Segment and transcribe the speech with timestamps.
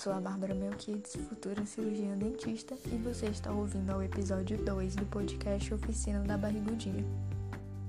[0.00, 5.04] sou a Bárbara Melquides, futura cirurgiã dentista, e você está ouvindo ao episódio 2 do
[5.04, 7.04] podcast Oficina da Barrigudinha.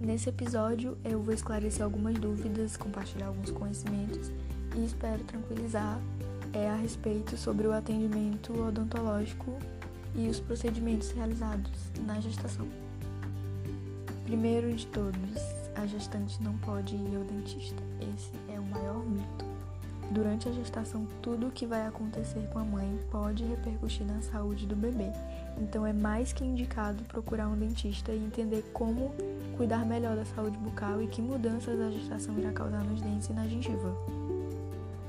[0.00, 4.32] Nesse episódio, eu vou esclarecer algumas dúvidas, compartilhar alguns conhecimentos
[4.74, 6.00] e espero tranquilizar
[6.54, 9.58] é, a respeito sobre o atendimento odontológico
[10.14, 11.70] e os procedimentos realizados
[12.06, 12.66] na gestação.
[14.24, 15.42] Primeiro de todos,
[15.74, 17.82] a gestante não pode ir ao dentista.
[18.00, 18.97] Esse é o maior.
[20.10, 24.66] Durante a gestação, tudo o que vai acontecer com a mãe pode repercutir na saúde
[24.66, 25.12] do bebê.
[25.60, 29.14] Então, é mais que indicado procurar um dentista e entender como
[29.56, 33.32] cuidar melhor da saúde bucal e que mudanças a gestação irá causar nos dentes e
[33.34, 33.94] na gengiva.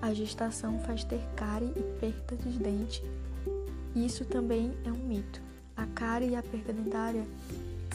[0.02, 3.04] A gestação faz ter cárie e perda de dente.
[3.96, 5.42] Isso também é um mito.
[5.78, 7.26] A cárie e a perda dentária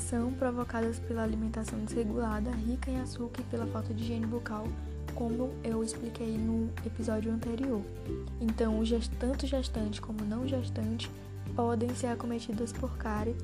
[0.00, 4.66] são provocadas pela alimentação desregulada, rica em açúcar e pela falta de higiene bucal
[5.14, 7.82] como eu expliquei no episódio anterior.
[8.40, 8.82] Então,
[9.18, 11.10] tanto gestante como não gestante
[11.54, 13.36] podem ser acometidas por cárie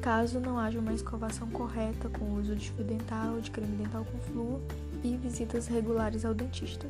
[0.00, 4.04] caso não haja uma escovação correta com o uso de fio dental, de creme dental
[4.04, 4.60] com flúor
[5.02, 6.86] e visitas regulares ao dentista.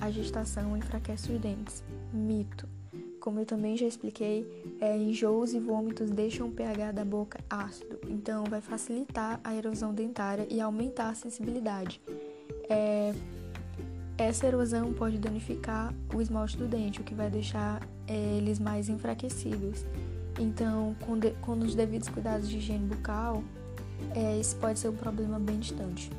[0.00, 1.82] A gestação enfraquece os dentes.
[2.12, 2.68] Mito.
[3.18, 4.46] Como eu também já expliquei,
[4.80, 9.92] é, enjoos e vômitos deixam o pH da boca ácido, então vai facilitar a erosão
[9.92, 12.00] dentária e aumentar a sensibilidade
[12.70, 13.12] é,
[14.16, 18.88] essa erosão pode danificar o esmalte do dente, o que vai deixar é, eles mais
[18.88, 19.84] enfraquecidos.
[20.38, 23.42] Então, com, de, com os devidos cuidados de higiene bucal,
[24.14, 26.10] é, isso pode ser um problema bem distante.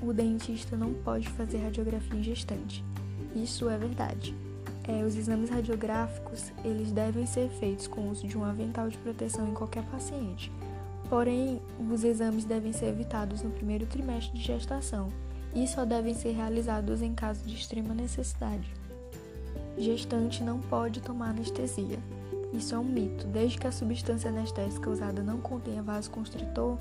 [0.00, 2.84] O dentista não pode fazer radiografia em gestante.
[3.34, 4.34] Isso é verdade.
[4.84, 8.96] É, os exames radiográficos eles devem ser feitos com o uso de um avental de
[8.98, 10.50] proteção em qualquer paciente.
[11.08, 15.10] Porém, os exames devem ser evitados no primeiro trimestre de gestação
[15.54, 18.70] e só devem ser realizados em caso de extrema necessidade.
[19.78, 21.98] Gestante não pode tomar anestesia.
[22.52, 23.26] Isso é um mito.
[23.26, 26.76] Desde que a substância anestésica usada não contenha vasoconstritor,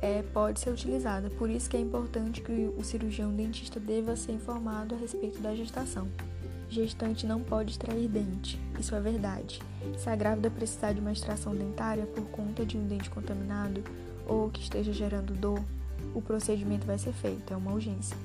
[0.00, 1.28] é, pode ser utilizada.
[1.30, 5.54] Por isso que é importante que o cirurgião dentista deva ser informado a respeito da
[5.54, 6.08] gestação.
[6.70, 8.60] Gestante não pode extrair dente.
[8.78, 9.60] Isso é verdade.
[9.96, 13.82] Se a grávida precisar de uma extração dentária por conta de um dente contaminado
[14.26, 15.62] ou que esteja gerando dor,
[16.14, 18.16] o procedimento vai ser feito, é uma urgência.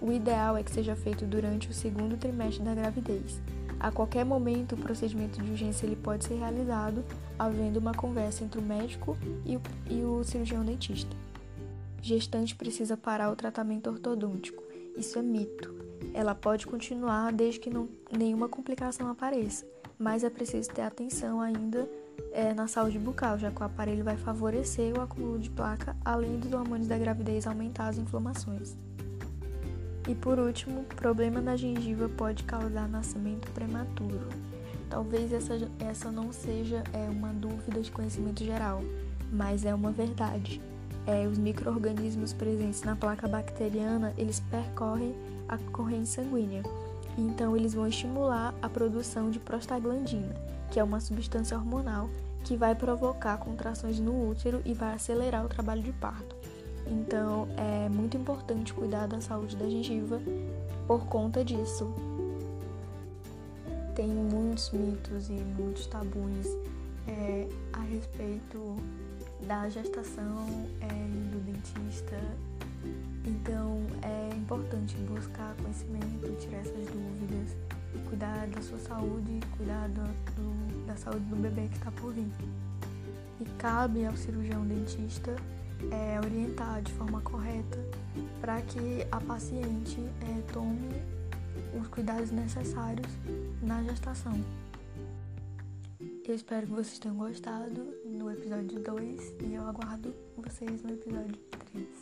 [0.00, 3.38] O ideal é que seja feito durante o segundo trimestre da gravidez.
[3.78, 7.04] A qualquer momento, o procedimento de urgência ele pode ser realizado,
[7.38, 11.14] havendo uma conversa entre o médico e o, e o cirurgião dentista.
[12.02, 14.69] Gestante precisa parar o tratamento ortodôntico.
[15.00, 15.74] Isso é mito.
[16.12, 19.66] Ela pode continuar desde que não, nenhuma complicação apareça,
[19.98, 21.88] mas é preciso ter atenção ainda
[22.32, 26.38] é, na saúde bucal, já que o aparelho vai favorecer o acúmulo de placa, além
[26.38, 28.76] dos hormônios da gravidez aumentar as inflamações.
[30.06, 34.28] E por último, problema da gengiva pode causar nascimento prematuro.
[34.90, 38.82] Talvez essa, essa não seja é, uma dúvida de conhecimento geral,
[39.32, 40.60] mas é uma verdade.
[41.06, 45.14] É, os micro-organismos presentes na placa bacteriana, eles percorrem
[45.48, 46.62] a corrente sanguínea.
[47.16, 50.34] Então, eles vão estimular a produção de prostaglandina,
[50.70, 52.08] que é uma substância hormonal
[52.44, 56.36] que vai provocar contrações no útero e vai acelerar o trabalho de parto.
[56.86, 60.20] Então, é muito importante cuidar da saúde da gengiva
[60.86, 61.92] por conta disso.
[63.94, 66.46] Tem muitos mitos e muitos tabus
[67.06, 68.76] é, a respeito
[69.46, 70.86] da gestação é,
[71.32, 72.18] do dentista
[73.24, 77.56] então é importante buscar conhecimento, tirar essas dúvidas
[78.08, 80.02] cuidar da sua saúde, cuidar do,
[80.34, 82.28] do, da saúde do bebê que está por vir.
[83.40, 85.34] E cabe ao cirurgião dentista
[85.90, 87.78] é, orientar de forma correta
[88.40, 90.90] para que a paciente é, tome
[91.80, 93.08] os cuidados necessários
[93.62, 94.38] na gestação.
[96.30, 101.36] Eu espero que vocês tenham gostado no episódio 2 e eu aguardo vocês no episódio
[101.72, 101.99] 3.